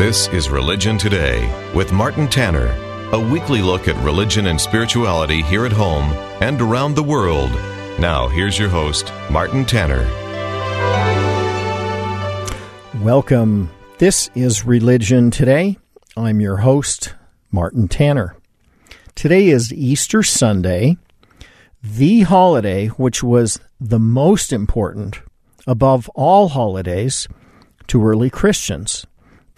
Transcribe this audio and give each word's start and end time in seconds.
This 0.00 0.28
is 0.28 0.48
Religion 0.48 0.96
Today 0.96 1.46
with 1.74 1.92
Martin 1.92 2.26
Tanner, 2.26 2.68
a 3.12 3.20
weekly 3.20 3.60
look 3.60 3.86
at 3.86 4.02
religion 4.02 4.46
and 4.46 4.58
spirituality 4.58 5.42
here 5.42 5.66
at 5.66 5.72
home 5.72 6.04
and 6.40 6.58
around 6.58 6.94
the 6.94 7.02
world. 7.02 7.50
Now, 8.00 8.26
here's 8.26 8.58
your 8.58 8.70
host, 8.70 9.12
Martin 9.30 9.66
Tanner. 9.66 10.06
Welcome. 13.02 13.68
This 13.98 14.30
is 14.34 14.64
Religion 14.64 15.30
Today. 15.30 15.76
I'm 16.16 16.40
your 16.40 16.56
host, 16.56 17.14
Martin 17.52 17.86
Tanner. 17.86 18.34
Today 19.14 19.48
is 19.48 19.70
Easter 19.70 20.22
Sunday, 20.22 20.96
the 21.82 22.22
holiday 22.22 22.86
which 22.86 23.22
was 23.22 23.60
the 23.78 24.00
most 24.00 24.50
important 24.50 25.20
above 25.66 26.08
all 26.14 26.48
holidays 26.48 27.28
to 27.88 28.02
early 28.02 28.30
Christians. 28.30 29.04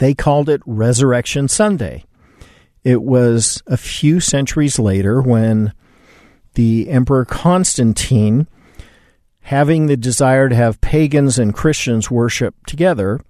They 0.03 0.13
called 0.13 0.49
it 0.49 0.61
Resurrection 0.65 1.47
Sunday. 1.47 2.03
It 2.83 3.03
was 3.03 3.63
a 3.67 3.77
few 3.77 4.19
centuries 4.19 4.77
later 4.77 5.21
when 5.21 5.71
the 6.55 6.89
Emperor 6.89 7.23
Constantine, 7.23 8.49
having 9.43 9.85
the 9.85 9.95
desire 9.95 10.49
to 10.49 10.55
have 10.55 10.81
pagans 10.81 11.39
and 11.39 11.53
Christians 11.53 12.11
worship 12.11 12.53
together, 12.65 13.21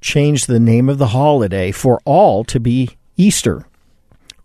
changed 0.00 0.46
the 0.46 0.60
name 0.60 0.88
of 0.88 0.98
the 0.98 1.08
holiday 1.08 1.72
for 1.72 2.00
all 2.04 2.44
to 2.44 2.60
be 2.60 2.90
Easter. 3.16 3.66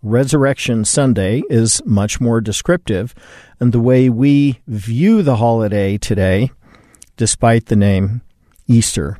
Resurrection 0.02 0.84
Sunday 0.84 1.44
is 1.48 1.80
much 1.86 2.20
more 2.20 2.40
descriptive, 2.40 3.14
and 3.60 3.70
the 3.70 3.78
way 3.78 4.10
we 4.10 4.58
view 4.66 5.22
the 5.22 5.36
holiday 5.36 5.96
today, 5.96 6.50
despite 7.16 7.66
the 7.66 7.76
name 7.76 8.22
Easter. 8.66 9.18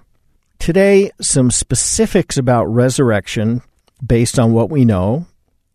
Today, 0.59 1.11
some 1.20 1.51
specifics 1.51 2.37
about 2.37 2.64
resurrection 2.67 3.62
based 4.05 4.39
on 4.39 4.53
what 4.53 4.70
we 4.70 4.84
know. 4.84 5.27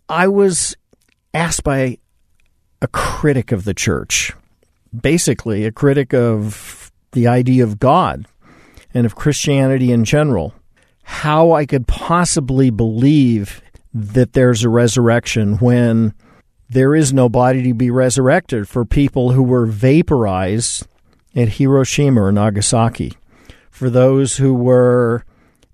I 0.07 0.27
was 0.27 0.75
asked 1.33 1.63
by 1.63 1.97
a 2.81 2.87
critic 2.87 3.51
of 3.51 3.63
the 3.63 3.73
church, 3.73 4.33
basically, 4.99 5.65
a 5.65 5.71
critic 5.71 6.13
of 6.13 6.91
the 7.13 7.27
idea 7.27 7.63
of 7.63 7.79
God 7.79 8.27
and 8.93 9.05
of 9.05 9.15
Christianity 9.15 9.91
in 9.91 10.03
general, 10.03 10.53
how 11.03 11.53
I 11.53 11.65
could 11.65 11.87
possibly 11.87 12.69
believe 12.69 13.61
that 13.93 14.33
there's 14.33 14.63
a 14.63 14.69
resurrection 14.69 15.57
when 15.57 16.13
there 16.69 16.95
is 16.95 17.13
no 17.13 17.29
body 17.29 17.63
to 17.63 17.73
be 17.73 17.91
resurrected 17.91 18.67
for 18.67 18.85
people 18.85 19.31
who 19.31 19.43
were 19.43 19.65
vaporized 19.65 20.87
at 21.35 21.49
Hiroshima 21.49 22.21
or 22.21 22.31
Nagasaki, 22.31 23.13
for 23.73 23.89
those 23.89 24.37
who 24.37 24.53
were 24.53 25.25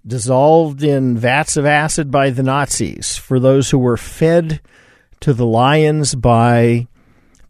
dissolved 0.08 0.82
in 0.82 1.18
vats 1.18 1.58
of 1.58 1.66
acid 1.66 2.10
by 2.10 2.30
the 2.30 2.42
Nazis, 2.42 3.18
for 3.18 3.42
those 3.42 3.72
who 3.72 3.78
were 3.78 3.98
fed 3.98 4.62
to 5.20 5.34
the 5.34 5.46
lions 5.46 6.16
by 6.16 6.88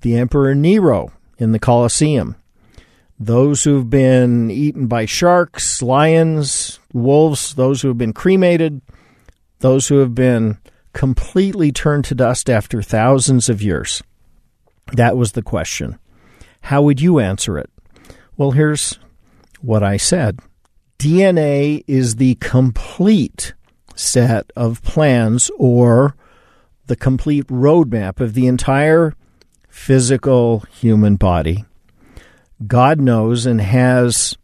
the 0.01 0.17
Emperor 0.17 0.55
Nero 0.55 1.11
in 1.38 1.51
the 1.51 1.59
Colosseum, 1.59 2.35
those 3.19 3.63
who've 3.63 3.91
been 3.91 4.49
eaten 4.49 4.88
by 4.88 5.05
sharks, 5.05 5.83
lions, 5.83 6.79
wolves, 6.91 7.53
those 7.53 7.83
who 7.83 7.89
have 7.89 7.99
been 7.99 8.11
cremated, 8.11 8.81
those 9.59 9.88
who 9.88 9.99
have 9.99 10.15
been 10.15 10.57
completely 10.93 11.71
turned 11.71 12.05
to 12.05 12.15
dust 12.15 12.49
after 12.49 12.81
thousands 12.81 13.49
of 13.49 13.61
years. 13.61 14.01
That 14.93 15.15
was 15.15 15.33
the 15.33 15.43
question. 15.43 15.99
How 16.61 16.81
would 16.81 16.99
you 16.99 17.19
answer 17.19 17.59
it? 17.59 17.69
Well, 18.35 18.51
here's 18.51 18.97
what 19.61 19.83
I 19.83 19.97
said 19.97 20.39
DNA 20.97 21.83
is 21.87 22.17
the 22.17 22.35
complete 22.35 23.53
set 23.95 24.51
of 24.55 24.83
plans 24.83 25.49
or 25.57 26.15
the 26.87 26.95
complete 26.95 27.47
roadmap 27.47 28.19
of 28.19 28.33
the 28.33 28.47
entire 28.47 29.13
physical 29.69 30.59
human 30.71 31.15
body. 31.15 31.63
God 32.65 32.99
knows 32.99 33.45
and 33.45 33.61
has 33.61 34.37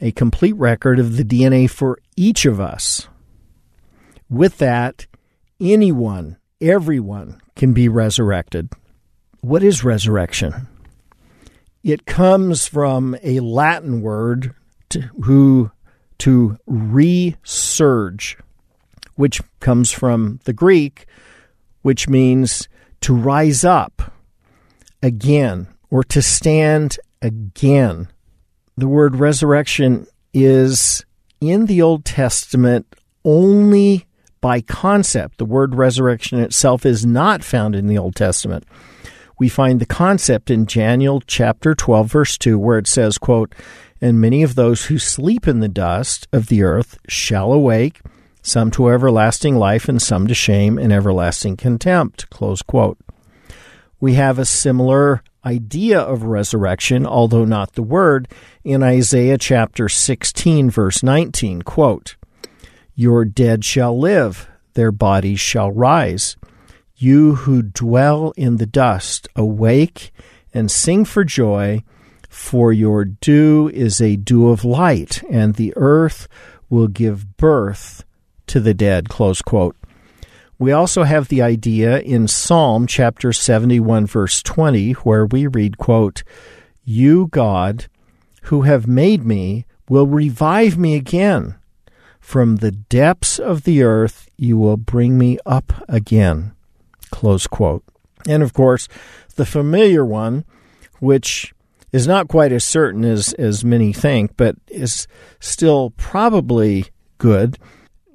a 0.00 0.12
complete 0.12 0.56
record 0.56 0.98
of 0.98 1.16
the 1.16 1.24
DNA 1.24 1.68
for 1.68 1.98
each 2.16 2.46
of 2.46 2.60
us. 2.60 3.08
With 4.30 4.58
that, 4.58 5.06
anyone, 5.60 6.38
everyone 6.60 7.40
can 7.56 7.72
be 7.72 7.88
resurrected. 7.88 8.70
What 9.40 9.62
is 9.62 9.84
resurrection? 9.84 10.68
It 11.84 12.06
comes 12.06 12.66
from 12.66 13.14
a 13.22 13.40
Latin 13.40 14.00
word 14.00 14.54
to, 14.88 15.02
who 15.22 15.70
to 16.20 16.56
resurge, 16.66 18.40
which 19.16 19.42
comes 19.60 19.92
from 19.92 20.40
the 20.44 20.54
Greek, 20.54 21.04
which 21.82 22.08
means 22.08 22.70
to 23.02 23.14
rise 23.14 23.64
up 23.64 24.14
again 25.02 25.68
or 25.90 26.02
to 26.04 26.22
stand 26.22 26.98
again. 27.20 28.08
The 28.78 28.88
word 28.88 29.16
resurrection 29.16 30.06
is 30.32 31.04
in 31.42 31.66
the 31.66 31.82
Old 31.82 32.06
Testament 32.06 32.86
only 33.26 34.06
by 34.40 34.62
concept. 34.62 35.36
The 35.36 35.44
word 35.44 35.74
resurrection 35.74 36.40
itself 36.40 36.86
is 36.86 37.04
not 37.04 37.44
found 37.44 37.76
in 37.76 37.88
the 37.88 37.98
Old 37.98 38.16
Testament. 38.16 38.64
We 39.38 39.48
find 39.48 39.80
the 39.80 39.86
concept 39.86 40.50
in 40.50 40.64
Daniel 40.64 41.20
chapter 41.26 41.74
12 41.74 42.10
verse 42.10 42.38
2 42.38 42.58
where 42.58 42.78
it 42.78 42.86
says, 42.86 43.18
quote, 43.18 43.54
"And 44.00 44.20
many 44.20 44.42
of 44.42 44.54
those 44.54 44.86
who 44.86 44.98
sleep 44.98 45.48
in 45.48 45.60
the 45.60 45.68
dust 45.68 46.28
of 46.32 46.46
the 46.46 46.62
earth 46.62 46.98
shall 47.08 47.52
awake, 47.52 48.00
some 48.42 48.70
to 48.72 48.88
everlasting 48.90 49.56
life 49.56 49.88
and 49.88 50.00
some 50.00 50.26
to 50.26 50.34
shame 50.34 50.78
and 50.78 50.92
everlasting 50.92 51.56
contempt." 51.56 52.30
Close 52.30 52.62
quote. 52.62 52.98
We 54.00 54.14
have 54.14 54.38
a 54.38 54.44
similar 54.44 55.22
idea 55.44 55.98
of 55.98 56.24
resurrection, 56.24 57.06
although 57.06 57.44
not 57.44 57.72
the 57.72 57.82
word, 57.82 58.28
in 58.62 58.82
Isaiah 58.82 59.38
chapter 59.38 59.88
16, 59.88 60.70
verse 60.70 61.02
19. 61.02 61.62
Quote, 61.62 62.16
Your 62.94 63.24
dead 63.24 63.64
shall 63.64 63.98
live, 63.98 64.48
their 64.74 64.92
bodies 64.92 65.40
shall 65.40 65.70
rise. 65.70 66.36
You 67.04 67.34
who 67.34 67.60
dwell 67.60 68.32
in 68.34 68.56
the 68.56 68.64
dust, 68.64 69.28
awake 69.36 70.10
and 70.54 70.70
sing 70.70 71.04
for 71.04 71.22
joy, 71.22 71.84
for 72.30 72.72
your 72.72 73.04
dew 73.04 73.70
is 73.74 74.00
a 74.00 74.16
dew 74.16 74.48
of 74.48 74.64
light, 74.64 75.22
and 75.28 75.52
the 75.54 75.74
earth 75.76 76.28
will 76.70 76.88
give 76.88 77.36
birth 77.36 78.06
to 78.46 78.58
the 78.58 78.72
dead. 78.72 79.10
Close 79.10 79.42
quote. 79.42 79.76
We 80.58 80.72
also 80.72 81.02
have 81.02 81.28
the 81.28 81.42
idea 81.42 82.00
in 82.00 82.26
Psalm 82.26 82.86
chapter 82.86 83.34
71 83.34 84.06
verse 84.06 84.42
20 84.42 84.92
where 85.04 85.26
we 85.26 85.46
read 85.46 85.76
quote, 85.76 86.22
"You 86.86 87.28
God 87.30 87.84
who 88.44 88.62
have 88.62 88.86
made 88.86 89.26
me 89.26 89.66
will 89.90 90.06
revive 90.06 90.78
me 90.78 90.94
again. 90.94 91.56
From 92.18 92.56
the 92.56 92.72
depths 92.72 93.38
of 93.38 93.64
the 93.64 93.82
earth 93.82 94.30
you 94.38 94.56
will 94.56 94.78
bring 94.78 95.18
me 95.18 95.36
up 95.44 95.84
again." 95.86 96.52
Close 97.14 97.46
quote. 97.46 97.84
And 98.26 98.42
of 98.42 98.52
course, 98.52 98.88
the 99.36 99.46
familiar 99.46 100.04
one 100.04 100.44
which 100.98 101.54
is 101.92 102.08
not 102.08 102.26
quite 102.26 102.50
as 102.50 102.64
certain 102.64 103.04
as 103.04 103.32
as 103.34 103.64
many 103.64 103.92
think, 103.92 104.36
but 104.36 104.56
is 104.66 105.06
still 105.38 105.90
probably 105.90 106.86
good. 107.18 107.56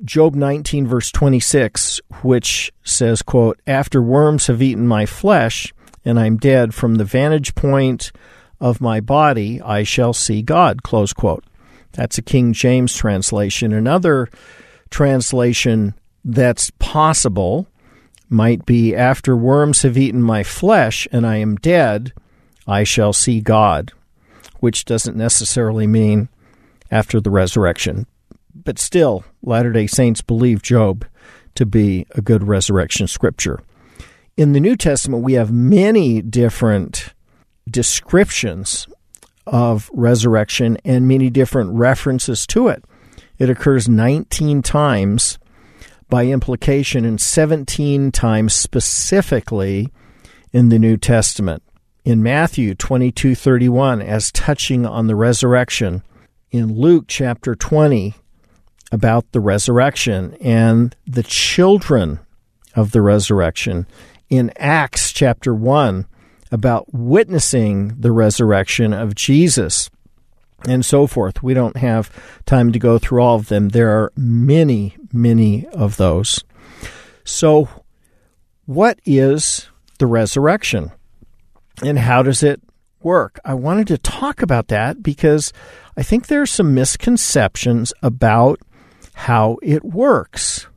Job 0.04 0.36
19 0.36 0.86
verse 0.86 1.14
26 1.14 2.02
which 2.24 2.74
says 2.84 3.22
quote 3.22 3.58
after 3.66 4.02
worms 4.02 4.48
have 4.48 4.62
eaten 4.62 4.86
my 4.86 5.06
flesh 5.06 5.74
and 6.04 6.20
I'm 6.20 6.36
dead 6.36 6.74
from 6.74 6.96
the 6.96 7.06
vantage 7.06 7.56
point 7.56 8.12
of 8.60 8.82
my 8.82 9.00
body 9.00 9.62
I 9.62 9.84
shall 9.84 10.12
see 10.12 10.42
God 10.42 10.84
close 10.84 11.14
quote. 11.14 11.46
That's 11.94 12.18
a 12.18 12.22
King 12.22 12.52
James 12.52 12.94
translation. 12.94 13.72
Another 13.72 14.28
translation 14.90 15.94
that's 16.26 16.70
possible 16.80 17.66
might 18.30 18.66
be 18.66 18.96
after 18.96 19.36
worms 19.36 19.82
have 19.82 19.98
eaten 19.98 20.22
my 20.22 20.44
flesh 20.44 21.08
and 21.12 21.26
I 21.26 21.38
am 21.38 21.56
dead 21.56 22.14
I 22.68 22.84
shall 22.84 23.14
see 23.14 23.42
God 23.42 23.92
which 24.60 24.86
doesn't 24.86 25.18
necessarily 25.18 25.88
mean 25.88 26.30
after 26.92 27.20
the 27.20 27.32
resurrection 27.32 28.06
but 28.64 28.78
still, 28.80 29.24
Latter 29.42 29.72
day 29.72 29.88
Saints 29.88 30.22
believe 30.22 30.62
Job 30.62 31.06
to 31.56 31.66
be 31.66 32.06
a 32.12 32.22
good 32.22 32.44
resurrection 32.44 33.08
scripture. 33.08 33.62
In 34.38 34.54
the 34.54 34.60
New 34.60 34.76
Testament, 34.76 35.24
we 35.24 35.34
have 35.34 35.52
many 35.52 36.22
different 36.22 37.14
descriptions 37.70 38.88
of 39.48 39.90
resurrection 39.94 40.78
and 40.86 41.08
many 41.08 41.30
different 41.30 41.74
references 41.74 42.46
to 42.48 42.68
it. 42.68 42.84
It 43.38 43.50
occurs 43.50 43.90
19 43.90 44.62
times 44.62 45.40
by 46.10 46.26
implication 46.26 47.06
and 47.06 47.22
17 47.22 48.12
times 48.12 48.54
specifically 48.54 49.90
in 50.52 50.70
the 50.70 50.80
New 50.80 50.98
Testament. 50.98 51.64
In 52.04 52.24
Matthew 52.24 52.74
22:31 52.74 54.02
as 54.02 54.32
touching 54.32 54.86
on 54.86 55.08
the 55.08 55.16
resurrection, 55.16 56.02
in 56.52 56.76
Luke 56.76 57.06
chapter 57.08 57.56
20 57.56 58.16
about 58.92 59.32
the 59.32 59.40
resurrection 59.40 60.36
and 60.42 60.96
the 61.06 61.24
children 61.24 62.20
of 62.76 62.92
the 62.92 63.02
resurrection. 63.02 63.86
In 64.30 64.52
Acts 64.58 65.12
chapter 65.12 65.54
1, 65.54 66.06
about 66.52 66.92
witnessing 66.94 67.96
the 68.00 68.12
resurrection 68.12 68.94
of 68.94 69.16
Jesus 69.16 69.90
and 70.68 70.86
so 70.86 71.08
forth. 71.08 71.42
We 71.44 71.54
don't 71.54 71.78
have 71.78 72.12
time 72.46 72.72
to 72.72 72.80
go 72.80 72.98
through 72.98 73.22
all 73.22 73.36
of 73.36 73.48
them. 73.48 73.70
There 73.70 73.90
are 73.90 74.12
many, 74.16 74.98
many 75.14 75.68
of 75.68 75.98
those. 75.98 76.44
So, 77.24 77.70
what 78.66 79.00
is 79.06 79.70
the 79.98 80.08
resurrection 80.08 80.92
and 81.84 82.00
how 82.00 82.24
does 82.24 82.44
it 82.44 82.62
work? 83.02 83.40
I 83.46 83.54
wanted 83.54 83.88
to 83.88 83.98
talk 83.98 84.42
about 84.42 84.68
that 84.68 85.02
because 85.02 85.54
I 85.98 86.04
think 86.04 86.28
there 86.28 86.42
are 86.42 86.48
some 86.48 86.74
misconceptions 86.74 87.94
about 88.02 88.60
how 89.14 89.58
it 89.62 89.84
works. 89.84 90.68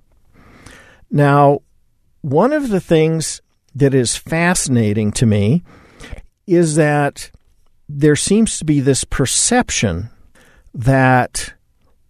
Now, 1.11 1.61
one 2.23 2.53
of 2.53 2.71
the 2.71 2.81
things 2.81 3.43
that 3.75 3.95
is 3.95 4.17
fascinating 4.17 5.13
to 5.13 5.27
me 5.27 5.63
is 6.47 6.77
that 6.77 7.31
there 7.99 8.17
seems 8.17 8.59
to 8.59 8.65
be 8.65 8.81
this 8.81 9.05
perception 9.05 10.11
that 10.75 11.55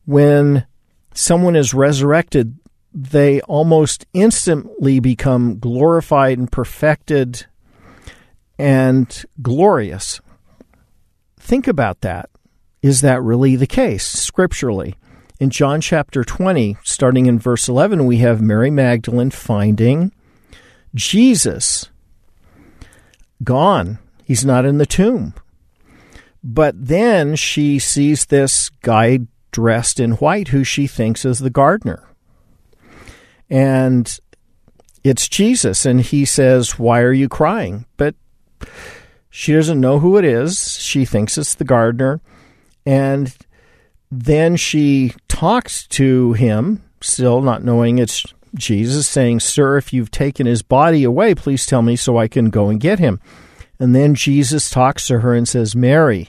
when 0.05 0.67
someone 1.15 1.57
is 1.57 1.75
resurrected, 1.75 2.57
they 2.95 3.41
almost 3.43 4.07
instantly 4.13 5.01
become 5.01 5.59
glorified 5.59 6.39
and 6.39 6.51
perfected 6.53 7.47
and 8.59 9.25
glorious. 9.41 10.21
Think 11.39 11.67
about 11.67 12.03
that. 12.03 12.31
Is 12.83 13.01
that 13.01 13.23
really 13.23 13.57
the 13.57 13.67
case 13.67 14.07
scripturally? 14.07 14.97
In 15.41 15.51
John 15.51 15.81
chapter 15.81 16.23
20, 16.23 16.77
starting 16.85 17.27
in 17.27 17.39
verse 17.39 17.69
11, 17.69 18.07
we 18.07 18.19
have 18.19 18.41
Mary 18.41 18.71
Magdalene 18.71 19.31
finding 19.31 20.13
Jesus 20.95 21.89
gone. 23.43 23.99
He's 24.25 24.45
not 24.45 24.65
in 24.65 24.79
the 24.79 24.87
tomb. 24.87 25.35
But 26.45 26.87
then 26.87 27.37
she 27.37 27.79
sees 27.79 28.27
this 28.27 28.69
guy 28.69 29.21
dressed 29.53 30.01
in 30.01 30.13
white 30.13 30.49
who 30.49 30.65
she 30.65 30.87
thinks 30.87 31.25
is 31.25 31.39
the 31.39 31.51
gardener. 31.51 32.09
And 33.49 34.19
it's 35.05 35.29
Jesus. 35.29 35.85
And 35.87 36.01
he 36.01 36.25
says, 36.25 36.79
Why 36.79 37.01
are 37.01 37.13
you 37.13 37.29
crying? 37.29 37.87
But 37.97 38.15
she 39.31 39.53
doesn't 39.53 39.81
know 39.81 39.99
who 39.99 40.17
it 40.17 40.25
is. 40.25 40.79
She 40.81 41.05
thinks 41.05 41.39
it's 41.39 41.55
the 41.55 41.65
gardener. 41.65 42.21
And 42.85 43.35
then 44.11 44.57
she 44.57 45.15
talks 45.29 45.87
to 45.89 46.33
him, 46.35 46.83
still 47.01 47.41
not 47.41 47.65
knowing 47.65 47.99
it's 47.99 48.25
Jesus, 48.55 49.09
saying, 49.09 49.41
Sir, 49.41 49.79
if 49.79 49.93
you've 49.93 50.11
taken 50.11 50.47
his 50.47 50.63
body 50.63 51.05
away, 51.05 51.35
please 51.35 51.67
tell 51.67 51.83
me 51.83 51.97
so 51.97 52.19
I 52.19 52.29
can 52.29 52.51
go 52.51 52.69
and 52.69 52.81
get 52.81 52.99
him. 52.99 53.21
And 53.83 53.97
then 53.97 54.15
Jesus 54.15 54.71
talks 54.71 55.09
to 55.09 55.19
her 55.19 55.35
and 55.35 55.49
says, 55.49 55.75
Mary. 55.75 56.29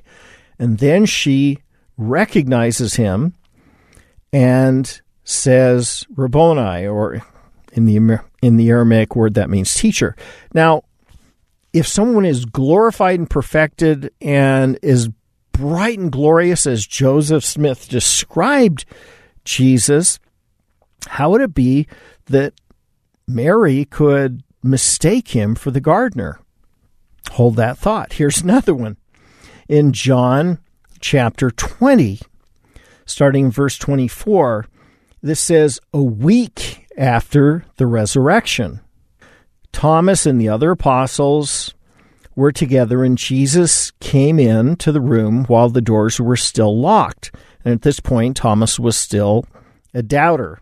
And 0.58 0.80
then 0.80 1.06
she 1.06 1.60
recognizes 1.98 2.96
him 2.96 3.36
and 4.32 5.00
says, 5.24 6.04
Rabboni, 6.16 6.88
or 6.88 7.22
in 7.74 7.86
the, 7.86 8.22
in 8.42 8.58
the 8.58 8.70
Aramaic 8.70 9.16
word, 9.16 9.36
that 9.36 9.52
means 9.52 9.72
teacher. 9.72 10.16
Now, 10.56 10.86
if 11.74 11.88
someone 11.88 12.26
is 12.26 12.46
glorified 12.46 13.20
and 13.20 13.30
perfected 13.30 14.12
and 14.20 14.80
is 14.82 15.10
bright 15.52 16.00
and 16.00 16.12
glorious 16.12 16.66
as 16.66 16.88
Joseph 16.88 17.46
Smith 17.46 17.88
described 17.88 18.86
Jesus, 19.46 20.18
how 21.06 21.30
would 21.30 21.42
it 21.42 21.54
be 21.54 21.86
that 22.26 22.56
Mary 23.28 23.86
could 23.86 24.42
mistake 24.64 25.28
him 25.36 25.54
for 25.54 25.70
the 25.70 25.80
gardener? 25.80 26.40
Hold 27.31 27.56
that 27.56 27.78
thought. 27.78 28.14
Here's 28.14 28.42
another 28.44 28.74
one. 28.74 28.98
In 29.68 29.94
John 29.94 30.60
chapter 31.00 31.50
20, 31.52 32.20
starting 33.06 33.50
verse 33.50 33.78
24, 33.78 34.68
this 35.22 35.40
says, 35.40 35.80
A 35.94 36.02
week 36.02 36.88
after 36.98 37.66
the 37.78 37.88
resurrection, 37.88 38.81
Thomas 39.72 40.25
and 40.25 40.40
the 40.40 40.50
other 40.50 40.72
apostles 40.72 41.74
were 42.36 42.52
together, 42.52 43.04
and 43.04 43.18
Jesus 43.18 43.92
came 44.00 44.40
in 44.40 44.76
to 44.78 44.92
the 44.92 45.02
room 45.02 45.46
while 45.46 45.69
the 45.69 45.81
doors 45.81 46.19
were 46.19 46.38
still 46.38 46.80
locked. 46.80 47.31
And 47.64 47.74
at 47.74 47.81
this 47.84 48.00
point, 48.00 48.38
Thomas 48.38 48.80
was 48.80 48.98
still 48.98 49.46
a 49.94 50.02
doubter. 50.02 50.60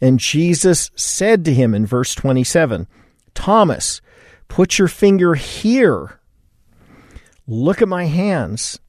And 0.00 0.20
Jesus 0.20 0.90
said 0.94 1.44
to 1.44 1.54
him 1.54 1.74
in 1.74 1.86
verse 1.86 2.14
27 2.14 2.86
Thomas, 3.34 4.00
put 4.48 4.78
your 4.78 4.88
finger 4.88 5.34
here. 5.34 6.20
Look 7.46 7.82
at 7.82 7.88
my 7.88 8.04
hands. 8.04 8.80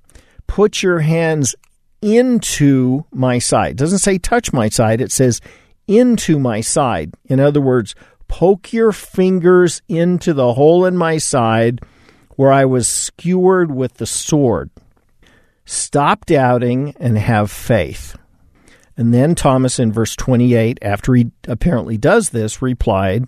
Put 0.48 0.82
your 0.82 1.00
hands 1.00 1.56
into 2.02 3.06
my 3.12 3.40
side. 3.40 3.72
It 3.72 3.78
doesn't 3.78 4.00
say 4.00 4.18
touch 4.18 4.54
my 4.54 4.70
side, 4.70 5.02
it 5.02 5.12
says 5.12 5.42
into 5.88 6.40
my 6.40 6.62
side. 6.62 7.14
In 7.26 7.40
other 7.40 7.62
words, 7.62 7.96
poke 8.28 8.74
your 8.74 8.92
fingers 8.92 9.82
into 9.88 10.34
the 10.34 10.54
hole 10.54 10.86
in 10.86 10.98
my 10.98 11.18
side 11.18 11.82
where 12.36 12.52
I 12.52 12.66
was 12.66 12.88
skewered 12.88 13.72
with 13.72 13.96
the 13.96 14.06
sword. 14.06 14.70
Stop 15.66 16.26
doubting 16.26 16.96
and 17.00 17.18
have 17.18 17.52
faith. 17.52 18.16
And 18.96 19.14
then 19.14 19.36
Thomas, 19.36 19.80
in 19.80 19.92
verse 19.92 20.16
28, 20.16 20.80
after 20.82 21.14
he 21.14 21.32
apparently 21.48 21.98
does 21.98 22.30
this, 22.30 22.62
replied, 22.62 23.28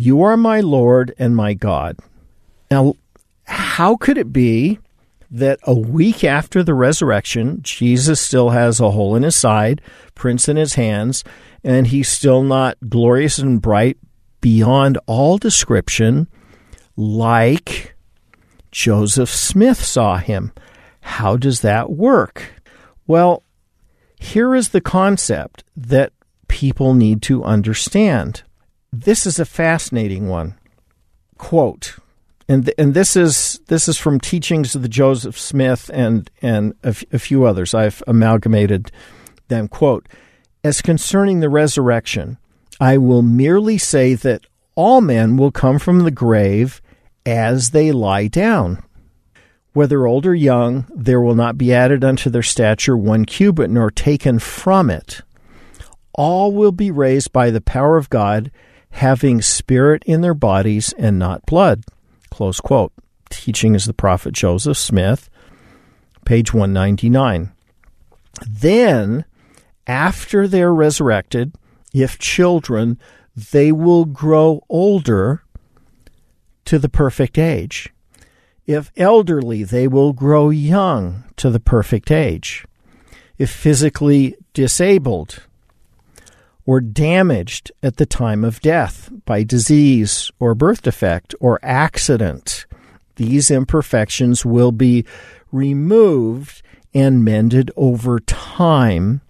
You 0.00 0.22
are 0.22 0.36
my 0.36 0.60
Lord 0.60 1.12
and 1.18 1.34
my 1.34 1.54
God. 1.54 1.98
Now, 2.70 2.94
how 3.42 3.96
could 3.96 4.16
it 4.16 4.32
be 4.32 4.78
that 5.28 5.58
a 5.64 5.74
week 5.74 6.22
after 6.22 6.62
the 6.62 6.72
resurrection, 6.72 7.58
Jesus 7.62 8.20
still 8.20 8.50
has 8.50 8.78
a 8.78 8.92
hole 8.92 9.16
in 9.16 9.24
his 9.24 9.34
side, 9.34 9.80
prints 10.14 10.48
in 10.48 10.56
his 10.56 10.74
hands, 10.74 11.24
and 11.64 11.88
he's 11.88 12.08
still 12.08 12.44
not 12.44 12.78
glorious 12.88 13.38
and 13.38 13.60
bright 13.60 13.98
beyond 14.40 14.98
all 15.06 15.36
description, 15.36 16.28
like 16.96 17.96
Joseph 18.70 19.30
Smith 19.30 19.84
saw 19.84 20.18
him. 20.18 20.52
How 21.00 21.36
does 21.36 21.62
that 21.62 21.90
work? 21.90 22.52
Well, 23.08 23.42
here 24.20 24.54
is 24.54 24.68
the 24.68 24.80
concept 24.80 25.64
that 25.76 26.12
people 26.46 26.94
need 26.94 27.20
to 27.22 27.42
understand. 27.42 28.44
This 28.92 29.26
is 29.26 29.38
a 29.38 29.44
fascinating 29.44 30.28
one. 30.28 30.54
Quote, 31.36 31.96
and 32.48 32.64
th- 32.64 32.74
and 32.78 32.94
this 32.94 33.14
is 33.16 33.60
this 33.66 33.86
is 33.88 33.98
from 33.98 34.18
teachings 34.18 34.74
of 34.74 34.82
the 34.82 34.88
Joseph 34.88 35.38
Smith 35.38 35.90
and 35.92 36.30
and 36.42 36.74
a, 36.82 36.88
f- 36.88 37.04
a 37.12 37.18
few 37.18 37.44
others. 37.44 37.74
I've 37.74 38.02
amalgamated 38.06 38.90
them. 39.48 39.68
Quote, 39.68 40.08
as 40.64 40.82
concerning 40.82 41.40
the 41.40 41.48
resurrection, 41.50 42.38
I 42.80 42.98
will 42.98 43.22
merely 43.22 43.78
say 43.78 44.14
that 44.14 44.46
all 44.74 45.00
men 45.00 45.36
will 45.36 45.52
come 45.52 45.78
from 45.78 46.00
the 46.00 46.10
grave 46.10 46.80
as 47.26 47.70
they 47.70 47.92
lie 47.92 48.26
down. 48.26 48.82
Whether 49.74 50.06
old 50.06 50.26
or 50.26 50.34
young, 50.34 50.86
there 50.94 51.20
will 51.20 51.34
not 51.36 51.58
be 51.58 51.72
added 51.72 52.02
unto 52.02 52.30
their 52.30 52.42
stature 52.42 52.96
one 52.96 53.26
cubit, 53.26 53.70
nor 53.70 53.90
taken 53.90 54.38
from 54.38 54.90
it. 54.90 55.20
all 56.14 56.50
will 56.52 56.72
be 56.72 56.90
raised 56.90 57.32
by 57.32 57.50
the 57.50 57.60
power 57.60 57.96
of 57.96 58.10
God, 58.10 58.50
having 58.90 59.42
spirit 59.42 60.02
in 60.04 60.20
their 60.20 60.34
bodies 60.34 60.92
and 60.98 61.18
not 61.18 61.46
blood. 61.46 61.84
Close 62.30 62.60
quote. 62.60 62.92
Teaching 63.30 63.74
is 63.74 63.84
the 63.84 63.92
prophet 63.92 64.32
Joseph 64.32 64.78
Smith, 64.78 65.28
page 66.24 66.54
199. 66.54 67.52
Then, 68.46 69.24
after 69.86 70.48
they're 70.48 70.72
resurrected, 70.72 71.54
if 71.92 72.18
children, 72.18 72.98
they 73.52 73.72
will 73.72 74.04
grow 74.04 74.62
older 74.68 75.42
to 76.64 76.78
the 76.78 76.88
perfect 76.88 77.38
age. 77.38 77.92
If 78.66 78.92
elderly, 78.96 79.64
they 79.64 79.88
will 79.88 80.12
grow 80.12 80.50
young 80.50 81.24
to 81.36 81.50
the 81.50 81.60
perfect 81.60 82.10
age. 82.10 82.66
If 83.38 83.50
physically 83.50 84.36
disabled 84.52 85.42
or 86.68 86.82
damaged 86.82 87.72
at 87.82 87.96
the 87.96 88.04
time 88.04 88.44
of 88.44 88.60
death 88.60 89.08
by 89.24 89.42
disease 89.42 90.30
or 90.38 90.54
birth 90.54 90.82
defect 90.82 91.34
or 91.40 91.58
accident, 91.62 92.66
these 93.16 93.50
imperfections 93.50 94.44
will 94.44 94.70
be 94.70 95.02
removed 95.50 96.60
and 96.92 97.24
mended 97.24 97.70
over 97.74 98.20
time 98.20 99.22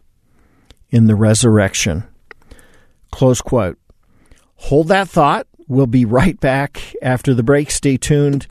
in 0.90 1.06
the 1.06 1.14
resurrection. 1.14 2.02
Close 3.12 3.40
quote. 3.40 3.78
Hold 4.56 4.88
that 4.88 5.08
thought. 5.08 5.46
We'll 5.68 5.86
be 5.86 6.04
right 6.04 6.40
back 6.40 6.82
after 7.00 7.34
the 7.34 7.44
break. 7.44 7.70
Stay 7.70 7.96
tuned. 7.96 8.48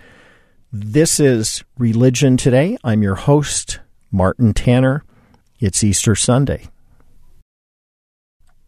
This 0.71 1.19
is 1.19 1.61
Religion 1.77 2.37
Today. 2.37 2.77
I'm 2.85 3.03
your 3.03 3.15
host, 3.15 3.81
Martin 4.13 4.53
Tanner. 4.53 5.03
It's 5.59 5.83
Easter 5.83 6.15
Sunday. 6.15 6.69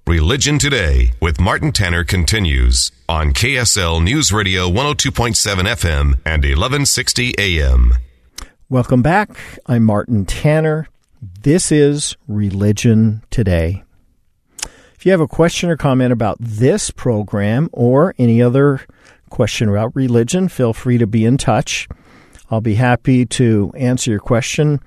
Religion 0.10 0.58
Today 0.58 1.12
with 1.22 1.39
Martin 1.39 1.72
Tanner 1.72 2.04
continues 2.04 2.92
on 3.08 3.32
KSL 3.32 4.04
News 4.04 4.32
Radio 4.32 4.68
102.7 4.68 5.36
FM 5.36 6.16
and 6.25 6.44
1160 6.44 7.36
AM. 7.38 7.94
Welcome 8.70 9.04
back. 9.04 9.30
I'm 9.68 9.84
Martin 9.84 10.25
Tanner. 10.25 10.88
This 11.22 11.72
is 11.72 12.18
Religion 12.28 13.22
Today. 13.30 13.84
If 14.96 15.06
you 15.06 15.12
have 15.12 15.22
a 15.22 15.28
question 15.28 15.70
or 15.70 15.78
comment 15.78 16.12
about 16.12 16.38
this 16.39 16.89
program 16.89 17.70
or 17.72 18.16
any 18.18 18.42
other 18.42 18.82
question 19.30 19.70
about 19.70 19.96
religion, 19.96 20.48
feel 20.48 20.74
free 20.74 20.98
to 20.98 21.06
be 21.06 21.24
in 21.24 21.38
touch. 21.38 21.88
I'll 22.50 22.62
be 22.62 22.75
happy 22.75 23.28
to 23.28 23.72
answer 23.78 24.10
your 24.10 24.20
question 24.20 24.80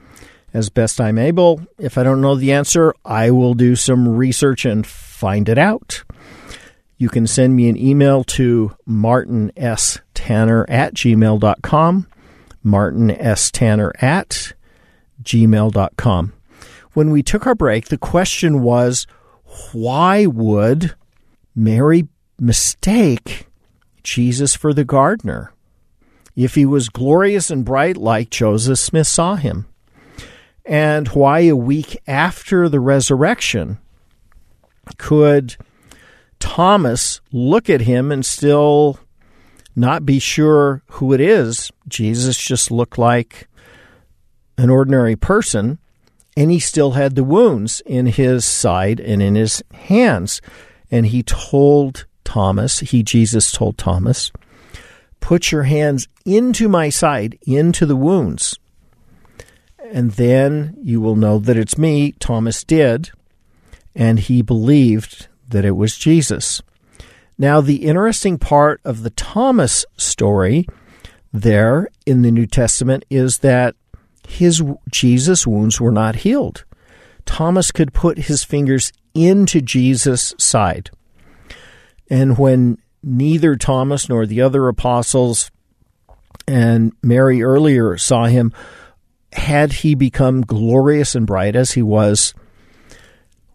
as 0.52 0.68
best 0.68 1.00
I'm 1.00 1.16
able. 1.16 1.62
If 1.78 1.96
I 1.96 2.02
don't 2.02 2.20
know 2.20 2.34
the 2.34 2.52
answer, 2.52 2.92
I 3.04 3.30
will 3.30 3.54
do 3.54 3.76
some 3.76 4.08
research 4.08 4.64
and 4.64 4.84
find 5.22 5.48
it 5.48 5.56
out. 5.56 6.02
You 6.98 7.08
can 7.08 7.28
send 7.28 7.54
me 7.54 7.68
an 7.68 7.76
email 7.76 8.24
to 8.24 8.76
martinstanner 8.88 10.64
at 10.68 10.94
gmail.com, 10.94 12.06
martinstanner 12.64 14.02
at 14.02 14.52
gmail.com. 15.22 16.32
When 16.94 17.10
we 17.10 17.22
took 17.22 17.46
our 17.46 17.54
break, 17.54 17.86
the 17.86 17.98
question 17.98 18.62
was 18.62 19.06
why 19.72 20.26
would 20.26 20.96
Mary 21.54 22.08
mistake 22.40 23.46
Jesus 24.02 24.56
for 24.56 24.74
the 24.74 24.84
gardener 24.84 25.52
if 26.34 26.56
he 26.56 26.66
was 26.66 26.88
glorious 26.88 27.48
and 27.48 27.64
bright 27.64 27.96
like 27.96 28.28
Joseph 28.28 28.80
Smith 28.80 29.06
saw 29.06 29.36
him? 29.36 29.66
And 30.66 31.06
why 31.08 31.40
a 31.40 31.54
week 31.54 31.96
after 32.08 32.68
the 32.68 32.80
resurrection 32.80 33.78
could 34.98 35.56
Thomas 36.38 37.20
look 37.30 37.70
at 37.70 37.82
him 37.82 38.10
and 38.10 38.24
still 38.24 38.98
not 39.74 40.04
be 40.04 40.18
sure 40.18 40.82
who 40.92 41.12
it 41.12 41.20
is? 41.20 41.70
Jesus 41.88 42.36
just 42.36 42.70
looked 42.70 42.98
like 42.98 43.48
an 44.58 44.70
ordinary 44.70 45.16
person, 45.16 45.78
and 46.36 46.50
he 46.50 46.58
still 46.58 46.92
had 46.92 47.14
the 47.14 47.24
wounds 47.24 47.80
in 47.86 48.06
his 48.06 48.44
side 48.44 49.00
and 49.00 49.22
in 49.22 49.34
his 49.34 49.62
hands. 49.72 50.40
And 50.90 51.06
he 51.06 51.22
told 51.22 52.06
Thomas, 52.24 52.80
he, 52.80 53.02
Jesus, 53.02 53.50
told 53.50 53.78
Thomas, 53.78 54.30
put 55.20 55.52
your 55.52 55.64
hands 55.64 56.08
into 56.24 56.68
my 56.68 56.88
side, 56.88 57.38
into 57.46 57.86
the 57.86 57.96
wounds 57.96 58.58
and 59.92 60.12
then 60.12 60.74
you 60.82 61.00
will 61.00 61.16
know 61.16 61.38
that 61.38 61.56
it's 61.56 61.76
me. 61.76 62.12
Thomas 62.12 62.64
did, 62.64 63.10
and 63.94 64.18
he 64.18 64.42
believed 64.42 65.28
that 65.48 65.64
it 65.64 65.72
was 65.72 65.96
Jesus. 65.96 66.62
Now, 67.38 67.60
the 67.60 67.84
interesting 67.86 68.38
part 68.38 68.80
of 68.84 69.02
the 69.02 69.10
Thomas 69.10 69.84
story 69.96 70.66
there 71.32 71.88
in 72.06 72.22
the 72.22 72.30
New 72.30 72.46
Testament 72.46 73.04
is 73.10 73.38
that 73.38 73.74
his 74.28 74.62
Jesus 74.90 75.46
wounds 75.46 75.80
were 75.80 75.92
not 75.92 76.16
healed. 76.16 76.64
Thomas 77.24 77.70
could 77.70 77.92
put 77.92 78.18
his 78.18 78.44
fingers 78.44 78.92
into 79.14 79.60
Jesus' 79.60 80.34
side. 80.38 80.90
And 82.10 82.38
when 82.38 82.78
neither 83.02 83.56
Thomas 83.56 84.08
nor 84.08 84.26
the 84.26 84.40
other 84.40 84.68
apostles 84.68 85.50
and 86.46 86.92
Mary 87.02 87.42
earlier 87.42 87.96
saw 87.96 88.26
him, 88.26 88.52
had 89.32 89.72
he 89.72 89.94
become 89.94 90.42
glorious 90.42 91.14
and 91.14 91.26
bright 91.26 91.56
as 91.56 91.72
he 91.72 91.82
was 91.82 92.34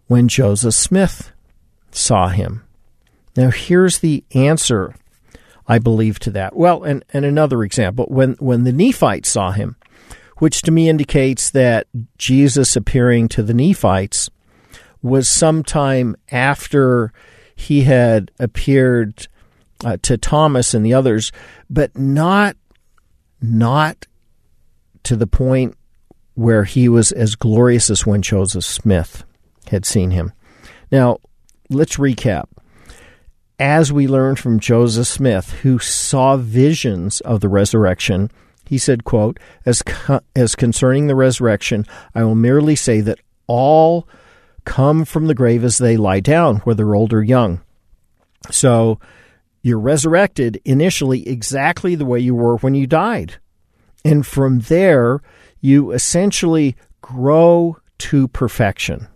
when 0.08 0.28
Joseph 0.28 0.74
Smith 0.74 1.32
saw 1.90 2.28
him? 2.28 2.64
Now, 3.36 3.50
here's 3.50 4.00
the 4.00 4.24
answer, 4.34 4.94
I 5.66 5.78
believe, 5.78 6.18
to 6.20 6.30
that. 6.32 6.56
Well, 6.56 6.82
and, 6.82 7.04
and 7.12 7.24
another 7.24 7.62
example 7.62 8.06
when, 8.08 8.32
when 8.40 8.64
the 8.64 8.72
Nephites 8.72 9.30
saw 9.30 9.52
him, 9.52 9.76
which 10.38 10.62
to 10.62 10.72
me 10.72 10.88
indicates 10.88 11.50
that 11.50 11.86
Jesus 12.16 12.74
appearing 12.74 13.28
to 13.28 13.42
the 13.42 13.54
Nephites 13.54 14.28
was 15.02 15.28
sometime 15.28 16.16
after 16.30 17.12
he 17.54 17.82
had 17.82 18.30
appeared 18.38 19.28
uh, 19.84 19.96
to 20.02 20.16
Thomas 20.16 20.74
and 20.74 20.84
the 20.84 20.94
others, 20.94 21.30
but 21.70 21.96
not 21.96 22.56
not 23.40 24.06
to 25.04 25.14
the 25.14 25.26
point 25.26 25.76
where 26.34 26.64
he 26.64 26.88
was 26.88 27.12
as 27.12 27.36
glorious 27.36 27.88
as 27.88 28.04
when 28.04 28.20
Joseph 28.20 28.64
Smith 28.64 29.24
had 29.68 29.84
seen 29.84 30.10
him. 30.10 30.32
Now, 30.90 31.18
let's 31.70 31.96
recap. 31.96 32.46
As 33.58 33.92
we 33.92 34.06
learned 34.06 34.38
from 34.38 34.60
Joseph 34.60 35.06
Smith, 35.06 35.52
who 35.62 35.78
saw 35.78 36.36
visions 36.36 37.20
of 37.22 37.40
the 37.40 37.48
resurrection, 37.48 38.30
he 38.64 38.78
said, 38.78 39.04
quote, 39.04 39.40
as, 39.66 39.82
co- 39.82 40.20
as 40.36 40.54
concerning 40.54 41.06
the 41.06 41.16
resurrection, 41.16 41.86
I 42.14 42.22
will 42.24 42.34
merely 42.34 42.76
say 42.76 43.00
that 43.00 43.18
all 43.46 44.06
come 44.64 45.04
from 45.04 45.26
the 45.26 45.34
grave 45.34 45.64
as 45.64 45.78
they 45.78 45.96
lie 45.96 46.20
down, 46.20 46.56
whether 46.58 46.94
old 46.94 47.12
or 47.12 47.22
young. 47.22 47.62
So 48.50 49.00
you're 49.62 49.78
resurrected 49.78 50.60
initially 50.64 51.28
exactly 51.28 51.94
the 51.94 52.04
way 52.04 52.20
you 52.20 52.34
were 52.34 52.58
when 52.58 52.74
you 52.74 52.86
died. 52.86 53.36
And 54.04 54.26
from 54.26 54.60
there, 54.60 55.20
you 55.60 55.90
essentially 55.90 56.76
grow 57.00 57.78
to 57.98 58.28
perfection. 58.28 59.08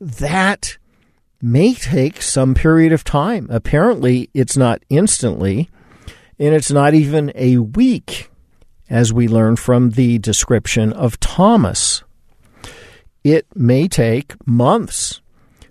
That 0.00 0.78
may 1.40 1.74
take 1.74 2.22
some 2.22 2.54
period 2.54 2.92
of 2.92 3.04
time. 3.04 3.46
Apparently, 3.50 4.30
it's 4.34 4.56
not 4.56 4.82
instantly, 4.88 5.70
and 6.38 6.54
it's 6.54 6.70
not 6.70 6.94
even 6.94 7.32
a 7.34 7.58
week, 7.58 8.30
as 8.90 9.12
we 9.12 9.28
learn 9.28 9.56
from 9.56 9.90
the 9.90 10.18
description 10.18 10.92
of 10.92 11.20
Thomas. 11.20 12.02
It 13.24 13.46
may 13.54 13.88
take 13.88 14.34
months, 14.46 15.20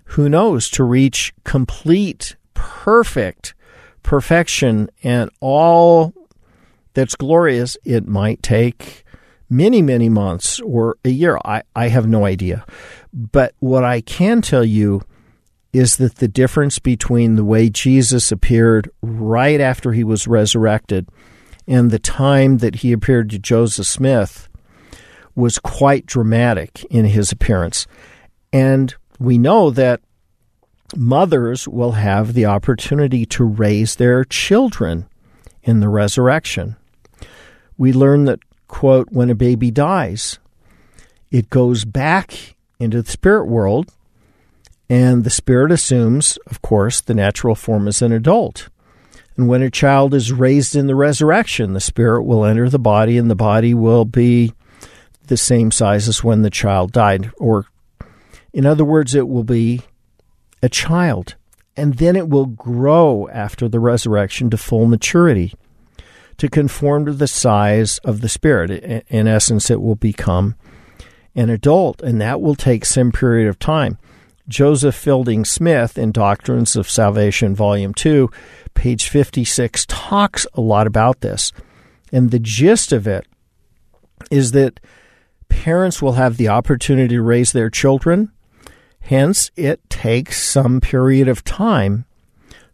who 0.04 0.28
knows, 0.28 0.68
to 0.70 0.84
reach 0.84 1.34
complete, 1.44 2.36
perfect 2.54 3.54
perfection 4.08 4.88
and 5.02 5.30
all 5.38 6.14
that's 6.94 7.14
glorious, 7.14 7.76
it 7.84 8.08
might 8.08 8.42
take 8.42 9.04
many, 9.50 9.82
many 9.82 10.08
months 10.08 10.60
or 10.60 10.96
a 11.04 11.10
year. 11.10 11.38
I, 11.44 11.62
I 11.74 11.88
have 11.88 12.06
no 12.06 12.24
idea. 12.24 12.64
But 13.12 13.54
what 13.58 13.84
I 13.84 14.00
can 14.00 14.42
tell 14.42 14.64
you 14.64 15.02
is 15.72 15.96
that 15.96 16.16
the 16.16 16.28
difference 16.28 16.78
between 16.78 17.36
the 17.36 17.44
way 17.44 17.68
Jesus 17.68 18.32
appeared 18.32 18.90
right 19.02 19.60
after 19.60 19.92
he 19.92 20.04
was 20.04 20.26
resurrected 20.26 21.08
and 21.66 21.90
the 21.90 21.98
time 21.98 22.58
that 22.58 22.76
he 22.76 22.92
appeared 22.92 23.30
to 23.30 23.38
Joseph 23.38 23.86
Smith 23.86 24.48
was 25.34 25.58
quite 25.58 26.06
dramatic 26.06 26.84
in 26.86 27.04
his 27.04 27.30
appearance. 27.30 27.86
And 28.52 28.94
we 29.18 29.36
know 29.38 29.70
that 29.70 30.00
mothers 30.96 31.68
will 31.68 31.92
have 31.92 32.32
the 32.32 32.46
opportunity 32.46 33.26
to 33.26 33.44
raise 33.44 33.96
their 33.96 34.24
children 34.24 35.06
in 35.62 35.80
the 35.80 35.88
resurrection 35.88 36.76
we 37.78 37.92
learn 37.92 38.24
that, 38.24 38.40
quote, 38.68 39.08
when 39.10 39.30
a 39.30 39.34
baby 39.34 39.70
dies, 39.70 40.38
it 41.30 41.50
goes 41.50 41.84
back 41.84 42.56
into 42.78 43.02
the 43.02 43.10
spirit 43.10 43.46
world 43.46 43.90
And 44.88 45.24
the 45.24 45.30
spirit 45.30 45.70
assumes, 45.70 46.38
of 46.46 46.62
course, 46.62 47.00
the 47.00 47.14
natural 47.14 47.54
form 47.54 47.88
as 47.88 48.00
an 48.00 48.12
adult. 48.12 48.68
And 49.36 49.46
when 49.46 49.62
a 49.62 49.70
child 49.70 50.14
is 50.14 50.32
raised 50.32 50.74
in 50.74 50.86
the 50.86 50.94
resurrection, 50.94 51.72
the 51.74 51.80
spirit 51.80 52.24
will 52.24 52.44
enter 52.44 52.68
the 52.68 52.78
body 52.78 53.18
and 53.18 53.30
the 53.30 53.36
body 53.36 53.74
will 53.74 54.04
be 54.04 54.52
the 55.26 55.36
same 55.36 55.70
size 55.70 56.08
as 56.08 56.24
when 56.24 56.42
the 56.42 56.50
child 56.50 56.92
died. 56.92 57.30
Or, 57.38 57.66
in 58.52 58.64
other 58.64 58.84
words, 58.84 59.14
it 59.14 59.28
will 59.28 59.44
be 59.44 59.82
a 60.62 60.68
child. 60.68 61.36
And 61.76 61.94
then 61.94 62.16
it 62.16 62.28
will 62.28 62.46
grow 62.46 63.28
after 63.28 63.68
the 63.68 63.78
resurrection 63.78 64.50
to 64.50 64.56
full 64.56 64.86
maturity 64.86 65.54
to 66.38 66.48
conform 66.48 67.04
to 67.06 67.12
the 67.12 67.26
size 67.28 67.98
of 67.98 68.20
the 68.20 68.28
spirit. 68.28 69.04
In 69.08 69.26
essence, 69.28 69.70
it 69.70 69.80
will 69.80 69.96
become 69.96 70.54
an 71.34 71.50
adult, 71.50 72.00
and 72.02 72.20
that 72.20 72.40
will 72.40 72.54
take 72.54 72.84
some 72.84 73.12
period 73.12 73.48
of 73.48 73.58
time. 73.58 73.98
Joseph 74.48 74.94
Fielding 74.94 75.44
Smith 75.44 75.98
in 75.98 76.10
Doctrines 76.10 76.74
of 76.74 76.88
Salvation, 76.88 77.54
Volume 77.54 77.92
2, 77.92 78.30
page 78.72 79.08
56, 79.08 79.84
talks 79.86 80.46
a 80.54 80.60
lot 80.60 80.86
about 80.86 81.20
this. 81.20 81.52
And 82.12 82.30
the 82.30 82.38
gist 82.38 82.92
of 82.92 83.06
it 83.06 83.26
is 84.30 84.52
that 84.52 84.80
parents 85.50 86.00
will 86.00 86.12
have 86.12 86.38
the 86.38 86.48
opportunity 86.48 87.16
to 87.16 87.22
raise 87.22 87.52
their 87.52 87.68
children. 87.68 88.32
Hence, 89.00 89.50
it 89.54 89.88
takes 89.90 90.42
some 90.42 90.80
period 90.80 91.28
of 91.28 91.44
time 91.44 92.06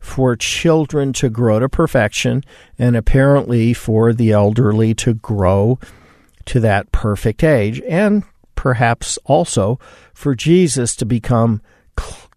for 0.05 0.37
children 0.37 1.15
to 1.15 1.31
grow 1.31 1.59
to 1.59 1.67
perfection 1.67 2.45
and 2.79 2.95
apparently 2.95 3.73
for 3.73 4.13
the 4.13 4.33
elderly 4.33 4.93
to 4.93 5.15
grow 5.15 5.79
to 6.45 6.61
that 6.61 6.93
perfect 6.93 7.43
age 7.43 7.81
and 7.89 8.23
perhaps 8.55 9.19
also 9.25 9.79
for 10.13 10.35
Jesus 10.35 10.95
to 10.95 11.07
become 11.07 11.63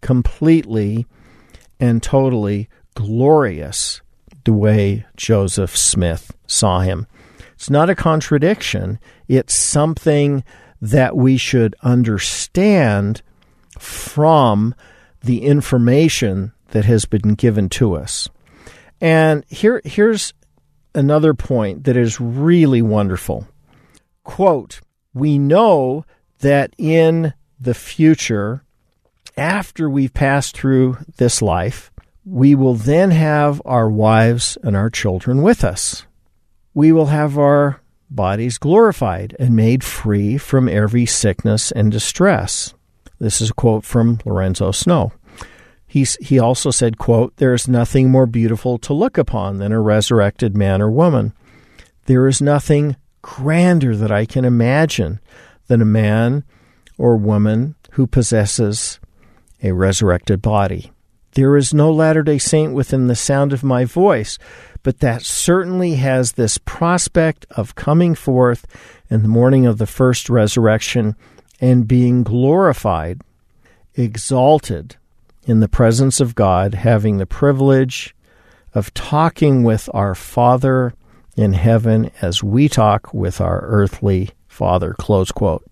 completely 0.00 1.06
and 1.78 2.02
totally 2.02 2.70
glorious 2.94 4.00
the 4.44 4.52
way 4.54 5.04
Joseph 5.18 5.76
Smith 5.76 6.34
saw 6.46 6.80
him. 6.80 7.06
It's 7.52 7.68
not 7.68 7.90
a 7.90 7.94
contradiction, 7.94 8.98
it's 9.28 9.54
something 9.54 10.42
that 10.80 11.18
we 11.18 11.36
should 11.36 11.76
understand 11.82 13.20
from 13.78 14.74
the 15.20 15.42
information 15.42 16.52
that 16.68 16.84
has 16.84 17.04
been 17.04 17.34
given 17.34 17.68
to 17.70 17.94
us. 17.94 18.28
And 19.00 19.44
here, 19.48 19.80
here's 19.84 20.34
another 20.94 21.34
point 21.34 21.84
that 21.84 21.96
is 21.96 22.20
really 22.20 22.82
wonderful. 22.82 23.46
Quote, 24.24 24.80
we 25.14 25.38
know 25.38 26.04
that 26.40 26.74
in 26.78 27.32
the 27.60 27.74
future, 27.74 28.64
after 29.36 29.88
we've 29.88 30.14
passed 30.14 30.56
through 30.56 30.98
this 31.16 31.40
life, 31.40 31.90
we 32.24 32.54
will 32.54 32.74
then 32.74 33.10
have 33.10 33.62
our 33.64 33.88
wives 33.88 34.58
and 34.62 34.76
our 34.76 34.90
children 34.90 35.42
with 35.42 35.64
us. 35.64 36.04
We 36.74 36.92
will 36.92 37.06
have 37.06 37.38
our 37.38 37.80
bodies 38.10 38.58
glorified 38.58 39.34
and 39.38 39.56
made 39.56 39.82
free 39.82 40.38
from 40.38 40.68
every 40.68 41.06
sickness 41.06 41.72
and 41.72 41.90
distress. 41.90 42.74
This 43.18 43.40
is 43.40 43.50
a 43.50 43.54
quote 43.54 43.84
from 43.84 44.20
Lorenzo 44.24 44.70
Snow. 44.70 45.12
He's, 45.88 46.16
he 46.16 46.38
also 46.38 46.70
said, 46.70 46.98
quote, 46.98 47.34
There 47.36 47.54
is 47.54 47.66
nothing 47.66 48.10
more 48.10 48.26
beautiful 48.26 48.76
to 48.78 48.92
look 48.92 49.16
upon 49.16 49.56
than 49.56 49.72
a 49.72 49.80
resurrected 49.80 50.54
man 50.54 50.82
or 50.82 50.90
woman. 50.90 51.32
There 52.04 52.28
is 52.28 52.42
nothing 52.42 52.96
grander 53.22 53.96
that 53.96 54.12
I 54.12 54.26
can 54.26 54.44
imagine 54.44 55.18
than 55.66 55.80
a 55.80 55.86
man 55.86 56.44
or 56.98 57.16
woman 57.16 57.74
who 57.92 58.06
possesses 58.06 59.00
a 59.62 59.72
resurrected 59.72 60.42
body. 60.42 60.92
There 61.32 61.56
is 61.56 61.72
no 61.72 61.90
Latter 61.90 62.22
day 62.22 62.38
Saint 62.38 62.74
within 62.74 63.06
the 63.06 63.16
sound 63.16 63.54
of 63.54 63.64
my 63.64 63.86
voice, 63.86 64.38
but 64.82 65.00
that 65.00 65.22
certainly 65.22 65.94
has 65.94 66.32
this 66.32 66.58
prospect 66.58 67.46
of 67.50 67.74
coming 67.74 68.14
forth 68.14 68.66
in 69.08 69.22
the 69.22 69.28
morning 69.28 69.64
of 69.64 69.78
the 69.78 69.86
first 69.86 70.28
resurrection 70.28 71.16
and 71.60 71.88
being 71.88 72.24
glorified, 72.24 73.22
exalted 73.94 74.96
in 75.48 75.60
the 75.60 75.68
presence 75.68 76.20
of 76.20 76.34
God, 76.34 76.74
having 76.74 77.16
the 77.16 77.26
privilege 77.26 78.14
of 78.74 78.92
talking 78.92 79.62
with 79.62 79.88
our 79.94 80.14
Father 80.14 80.92
in 81.36 81.54
heaven 81.54 82.10
as 82.20 82.42
we 82.44 82.68
talk 82.68 83.14
with 83.14 83.40
our 83.40 83.60
earthly 83.62 84.30
Father. 84.46 84.94
Close 84.98 85.32
quote. 85.32 85.64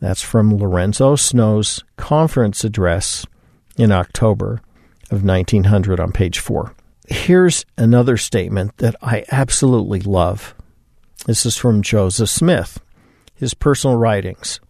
That's 0.00 0.20
from 0.20 0.54
Lorenzo 0.54 1.16
Snow's 1.16 1.82
conference 1.96 2.62
address 2.62 3.24
in 3.78 3.90
October 3.90 4.60
of 5.10 5.24
1900 5.24 5.98
on 5.98 6.12
page 6.12 6.38
4. 6.38 6.74
Here's 7.08 7.64
another 7.78 8.18
statement 8.18 8.76
that 8.78 8.96
I 9.00 9.24
absolutely 9.32 10.00
love. 10.00 10.54
This 11.24 11.46
is 11.46 11.56
from 11.56 11.80
Joseph 11.80 12.28
Smith, 12.28 12.82
his 13.34 13.54
personal 13.54 13.96
writings 13.96 14.60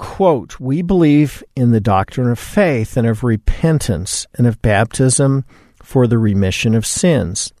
quote, 0.00 0.58
We 0.58 0.80
believe 0.80 1.44
in 1.54 1.70
the 1.70 1.80
doctrine 1.80 2.28
of 2.30 2.38
faith 2.38 2.96
and 2.96 3.06
of 3.06 3.22
repentance 3.22 4.26
and 4.34 4.46
of 4.46 4.60
baptism 4.62 5.44
for 5.82 6.06
the 6.06 6.18
remission 6.18 6.74
of 6.74 6.86
sins, 6.86 7.52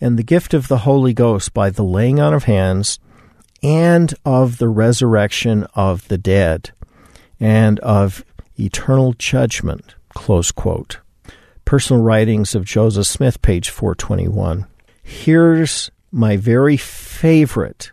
and 0.00 0.18
the 0.18 0.22
gift 0.22 0.52
of 0.52 0.68
the 0.68 0.78
Holy 0.78 1.14
Ghost 1.14 1.54
by 1.54 1.70
the 1.70 1.82
laying 1.82 2.20
on 2.20 2.34
of 2.34 2.44
hands, 2.44 2.98
and 3.62 4.14
of 4.26 4.58
the 4.58 4.68
resurrection 4.68 5.66
of 5.74 6.06
the 6.08 6.18
dead, 6.18 6.70
and 7.40 7.80
of 7.80 8.24
eternal 8.60 9.14
judgment. 9.14 9.94
Close 10.10 10.52
quote. 10.52 10.98
Personal 11.64 12.02
Writings 12.02 12.54
of 12.54 12.66
Joseph 12.66 13.06
Smith, 13.06 13.40
page 13.40 13.70
421. 13.70 14.66
Here's 15.02 15.90
my 16.12 16.36
very 16.36 16.76
favorite 16.76 17.92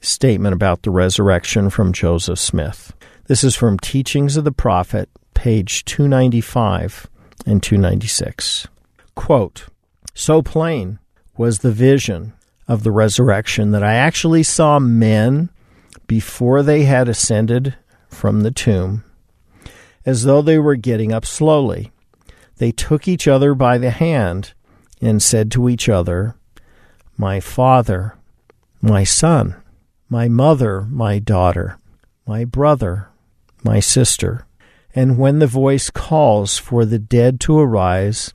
statement 0.00 0.52
about 0.52 0.82
the 0.82 0.90
resurrection 0.90 1.70
from 1.70 1.92
Joseph 1.92 2.40
Smith. 2.40 2.92
This 3.28 3.42
is 3.42 3.56
from 3.56 3.76
Teachings 3.80 4.36
of 4.36 4.44
the 4.44 4.52
Prophet, 4.52 5.08
page 5.34 5.84
295 5.86 7.08
and 7.44 7.60
296. 7.60 8.68
Quote, 9.16 9.66
So 10.14 10.42
plain 10.42 11.00
was 11.36 11.58
the 11.58 11.72
vision 11.72 12.34
of 12.68 12.84
the 12.84 12.92
resurrection 12.92 13.72
that 13.72 13.82
I 13.82 13.94
actually 13.94 14.44
saw 14.44 14.78
men 14.78 15.50
before 16.06 16.62
they 16.62 16.84
had 16.84 17.08
ascended 17.08 17.74
from 18.08 18.42
the 18.42 18.52
tomb, 18.52 19.02
as 20.04 20.22
though 20.22 20.40
they 20.40 20.60
were 20.60 20.76
getting 20.76 21.12
up 21.12 21.26
slowly. 21.26 21.90
They 22.58 22.70
took 22.70 23.08
each 23.08 23.26
other 23.26 23.56
by 23.56 23.76
the 23.78 23.90
hand 23.90 24.52
and 25.00 25.20
said 25.20 25.50
to 25.50 25.68
each 25.68 25.88
other, 25.88 26.36
My 27.18 27.40
father, 27.40 28.14
my 28.80 29.02
son, 29.02 29.56
my 30.08 30.28
mother, 30.28 30.82
my 30.82 31.18
daughter, 31.18 31.76
my 32.24 32.44
brother, 32.44 33.08
my 33.66 33.80
sister. 33.80 34.46
And 34.94 35.18
when 35.18 35.40
the 35.40 35.46
voice 35.46 35.90
calls 35.90 36.56
for 36.56 36.86
the 36.86 36.98
dead 36.98 37.38
to 37.40 37.58
arise, 37.58 38.32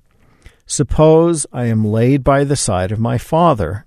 suppose 0.67 1.47
I 1.51 1.65
am 1.65 1.83
laid 1.83 2.23
by 2.23 2.43
the 2.43 2.55
side 2.55 2.91
of 2.91 2.99
my 2.99 3.17
father. 3.17 3.85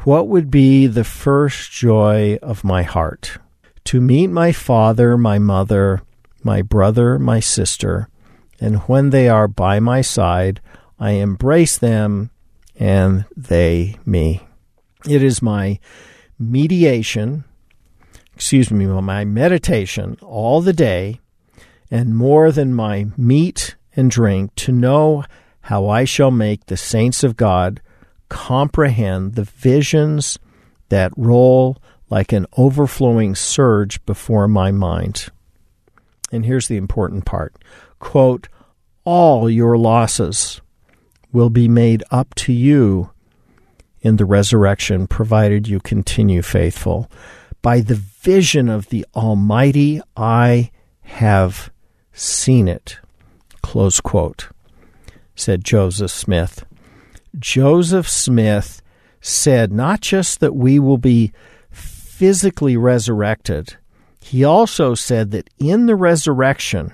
What 0.00 0.28
would 0.28 0.50
be 0.50 0.86
the 0.86 1.04
first 1.04 1.70
joy 1.70 2.38
of 2.42 2.62
my 2.62 2.82
heart? 2.82 3.38
To 3.84 4.02
meet 4.02 4.26
my 4.26 4.52
father, 4.52 5.16
my 5.16 5.38
mother, 5.38 6.02
my 6.42 6.60
brother, 6.60 7.18
my 7.18 7.40
sister, 7.40 8.08
and 8.60 8.76
when 8.80 9.10
they 9.10 9.28
are 9.28 9.48
by 9.48 9.80
my 9.80 10.02
side, 10.02 10.60
I 10.98 11.12
embrace 11.12 11.78
them 11.78 12.30
and 12.78 13.24
they 13.36 13.96
me. 14.04 14.46
It 15.08 15.22
is 15.22 15.40
my 15.40 15.78
mediation 16.38 17.44
excuse 18.38 18.70
me, 18.70 18.86
my 18.86 19.24
meditation 19.24 20.16
all 20.22 20.60
the 20.60 20.72
day 20.72 21.18
and 21.90 22.16
more 22.16 22.52
than 22.52 22.72
my 22.72 23.04
meat 23.16 23.74
and 23.96 24.12
drink 24.12 24.54
to 24.54 24.70
know 24.70 25.24
how 25.62 25.88
I 25.88 26.04
shall 26.04 26.30
make 26.30 26.66
the 26.66 26.76
saints 26.76 27.24
of 27.24 27.36
God 27.36 27.82
comprehend 28.28 29.34
the 29.34 29.42
visions 29.42 30.38
that 30.88 31.10
roll 31.16 31.78
like 32.10 32.32
an 32.32 32.46
overflowing 32.56 33.34
surge 33.34 34.00
before 34.06 34.46
my 34.46 34.70
mind. 34.70 35.30
And 36.30 36.46
here's 36.46 36.68
the 36.68 36.76
important 36.76 37.24
part 37.24 37.56
quote, 37.98 38.46
all 39.02 39.50
your 39.50 39.76
losses 39.76 40.60
will 41.32 41.50
be 41.50 41.66
made 41.66 42.04
up 42.12 42.36
to 42.36 42.52
you 42.52 43.10
in 44.00 44.14
the 44.14 44.24
resurrection, 44.24 45.08
provided 45.08 45.66
you 45.66 45.80
continue 45.80 46.40
faithful. 46.40 47.10
By 47.62 47.80
the 47.80 47.96
vision 47.96 48.68
of 48.68 48.88
the 48.88 49.04
Almighty, 49.14 50.00
I 50.16 50.70
have 51.02 51.70
seen 52.12 52.68
it. 52.68 52.98
Close 53.62 54.00
quote, 54.00 54.48
said 55.34 55.64
Joseph 55.64 56.10
Smith. 56.10 56.64
Joseph 57.38 58.08
Smith 58.08 58.82
said 59.20 59.72
not 59.72 60.00
just 60.00 60.40
that 60.40 60.54
we 60.54 60.78
will 60.78 60.98
be 60.98 61.32
physically 61.70 62.76
resurrected, 62.76 63.76
he 64.20 64.44
also 64.44 64.94
said 64.94 65.30
that 65.30 65.48
in 65.58 65.86
the 65.86 65.96
resurrection, 65.96 66.92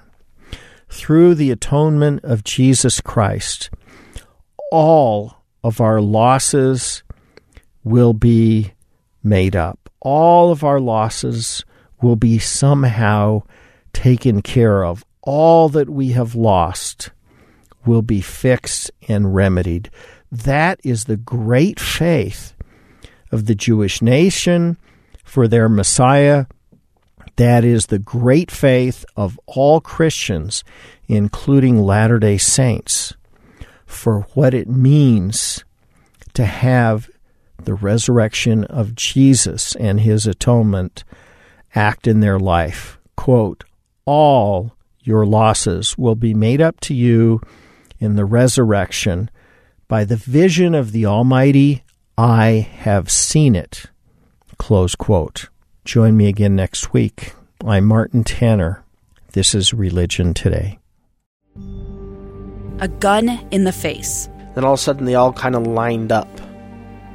through 0.88 1.34
the 1.34 1.50
atonement 1.50 2.22
of 2.24 2.44
Jesus 2.44 3.00
Christ, 3.00 3.70
all 4.70 5.36
of 5.62 5.80
our 5.80 6.00
losses 6.00 7.02
will 7.82 8.12
be 8.12 8.72
made 9.22 9.56
up. 9.56 9.83
All 10.04 10.52
of 10.52 10.62
our 10.62 10.78
losses 10.78 11.64
will 12.00 12.14
be 12.14 12.38
somehow 12.38 13.42
taken 13.92 14.42
care 14.42 14.84
of. 14.84 15.04
All 15.22 15.68
that 15.70 15.88
we 15.88 16.10
have 16.10 16.34
lost 16.34 17.10
will 17.86 18.02
be 18.02 18.20
fixed 18.20 18.90
and 19.08 19.34
remedied. 19.34 19.90
That 20.30 20.78
is 20.84 21.04
the 21.04 21.16
great 21.16 21.80
faith 21.80 22.54
of 23.32 23.46
the 23.46 23.54
Jewish 23.54 24.02
nation 24.02 24.76
for 25.24 25.48
their 25.48 25.68
Messiah. 25.68 26.46
That 27.36 27.64
is 27.64 27.86
the 27.86 27.98
great 27.98 28.50
faith 28.50 29.04
of 29.16 29.40
all 29.46 29.80
Christians, 29.80 30.62
including 31.08 31.78
Latter 31.80 32.18
day 32.18 32.36
Saints, 32.36 33.14
for 33.86 34.22
what 34.34 34.52
it 34.52 34.68
means 34.68 35.64
to 36.34 36.44
have 36.44 37.08
the 37.62 37.74
resurrection 37.74 38.64
of 38.64 38.94
Jesus 38.94 39.74
and 39.76 40.00
his 40.00 40.26
atonement 40.26 41.04
act 41.74 42.06
in 42.06 42.20
their 42.20 42.38
life. 42.38 42.98
Quote, 43.16 43.64
All 44.04 44.76
your 45.00 45.26
losses 45.26 45.96
will 45.98 46.14
be 46.14 46.34
made 46.34 46.60
up 46.60 46.80
to 46.80 46.94
you 46.94 47.40
in 47.98 48.16
the 48.16 48.24
resurrection 48.24 49.30
by 49.88 50.04
the 50.04 50.16
vision 50.16 50.74
of 50.74 50.92
the 50.92 51.06
Almighty. 51.06 51.84
I 52.16 52.68
have 52.78 53.10
seen 53.10 53.54
it. 53.54 53.86
Close 54.58 54.94
quote. 54.94 55.48
Join 55.84 56.16
me 56.16 56.28
again 56.28 56.56
next 56.56 56.92
week. 56.92 57.34
I'm 57.66 57.84
Martin 57.84 58.24
Tanner. 58.24 58.82
This 59.32 59.54
is 59.54 59.74
Religion 59.74 60.32
Today. 60.32 60.78
A 62.80 62.88
gun 62.88 63.28
in 63.50 63.64
the 63.64 63.72
face. 63.72 64.28
Then 64.54 64.64
all 64.64 64.74
of 64.74 64.78
a 64.78 64.82
sudden, 64.82 65.04
they 65.04 65.14
all 65.14 65.32
kind 65.32 65.54
of 65.54 65.66
lined 65.66 66.12
up. 66.12 66.28